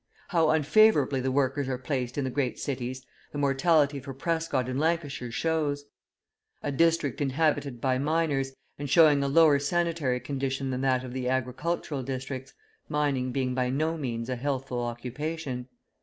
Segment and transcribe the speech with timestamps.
[0.29, 4.79] How unfavourably the workers are placed in the great cities, the mortality for Prescott in
[4.79, 5.85] Lancashire shows:
[6.63, 11.29] a district inhabited by miners, and showing a lower sanitary condition than that of the
[11.29, 12.55] agricultural districts,
[12.89, 15.67] mining being by no means a healthful occupation.